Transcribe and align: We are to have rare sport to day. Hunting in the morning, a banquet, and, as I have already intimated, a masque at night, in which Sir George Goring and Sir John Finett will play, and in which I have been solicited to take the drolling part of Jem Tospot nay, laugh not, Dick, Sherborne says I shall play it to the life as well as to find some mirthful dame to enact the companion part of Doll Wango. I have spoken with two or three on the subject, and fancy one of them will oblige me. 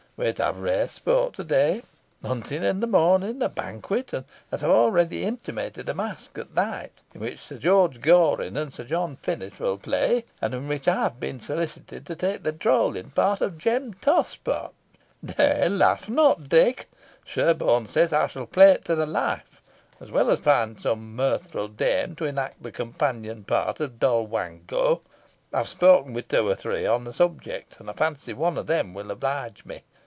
We 0.17 0.27
are 0.27 0.33
to 0.33 0.43
have 0.43 0.59
rare 0.59 0.87
sport 0.87 1.33
to 1.35 1.43
day. 1.43 1.81
Hunting 2.23 2.63
in 2.63 2.79
the 2.79 2.85
morning, 2.85 3.41
a 3.41 3.49
banquet, 3.49 4.13
and, 4.13 4.23
as 4.51 4.61
I 4.63 4.67
have 4.67 4.75
already 4.75 5.23
intimated, 5.23 5.89
a 5.89 5.95
masque 5.95 6.37
at 6.37 6.53
night, 6.53 6.91
in 7.15 7.21
which 7.21 7.39
Sir 7.39 7.57
George 7.57 8.01
Goring 8.01 8.55
and 8.55 8.71
Sir 8.71 8.83
John 8.83 9.15
Finett 9.23 9.59
will 9.59 9.79
play, 9.79 10.25
and 10.39 10.53
in 10.53 10.67
which 10.67 10.87
I 10.87 10.95
have 11.01 11.19
been 11.19 11.39
solicited 11.39 12.05
to 12.05 12.15
take 12.15 12.43
the 12.43 12.51
drolling 12.51 13.09
part 13.09 13.41
of 13.41 13.57
Jem 13.57 13.95
Tospot 13.95 14.73
nay, 15.23 15.67
laugh 15.67 16.07
not, 16.07 16.47
Dick, 16.49 16.87
Sherborne 17.25 17.87
says 17.87 18.13
I 18.13 18.27
shall 18.27 18.45
play 18.45 18.73
it 18.73 18.85
to 18.85 18.95
the 18.95 19.07
life 19.07 19.63
as 19.99 20.11
well 20.11 20.29
as 20.29 20.37
to 20.39 20.43
find 20.45 20.79
some 20.79 21.15
mirthful 21.15 21.67
dame 21.67 22.15
to 22.17 22.25
enact 22.25 22.61
the 22.61 22.71
companion 22.71 23.43
part 23.43 23.79
of 23.79 23.97
Doll 23.97 24.27
Wango. 24.27 25.01
I 25.51 25.59
have 25.59 25.67
spoken 25.69 26.13
with 26.13 26.27
two 26.27 26.47
or 26.47 26.53
three 26.53 26.85
on 26.85 27.05
the 27.05 27.13
subject, 27.13 27.77
and 27.79 27.89
fancy 27.97 28.33
one 28.33 28.59
of 28.59 28.67
them 28.67 28.93
will 28.93 29.09
oblige 29.09 29.65
me. 29.65 29.81